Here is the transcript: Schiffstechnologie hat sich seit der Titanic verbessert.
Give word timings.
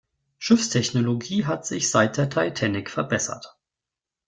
Schiffstechnologie 0.39 1.45
hat 1.45 1.67
sich 1.67 1.91
seit 1.91 2.17
der 2.17 2.27
Titanic 2.27 2.89
verbessert. 2.89 3.55